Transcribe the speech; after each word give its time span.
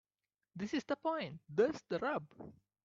this 0.55 0.73
is 0.73 0.83
the 0.85 0.95
point. 0.95 1.39
There's 1.47 1.79
the 1.87 1.99
rub 1.99 2.23